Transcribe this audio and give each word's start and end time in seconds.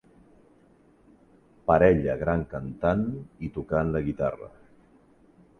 Parella 1.67 2.17
gran 2.23 2.47
cantant 2.55 3.07
i 3.49 3.53
tocant 3.59 3.95
la 3.97 4.03
guitarra. 4.09 4.53